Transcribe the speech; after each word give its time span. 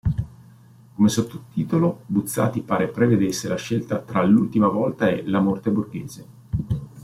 Come 0.95 1.09
sottotitolo, 1.09 2.01
Buzzati 2.07 2.63
pare 2.63 2.87
prevedesse 2.89 3.47
la 3.47 3.55
scelta 3.55 3.99
tra 3.99 4.23
"L'ultima 4.25 4.67
volta" 4.67 5.07
e 5.07 5.23
"La 5.27 5.41
morte 5.41 5.69
borghese". 5.69 6.25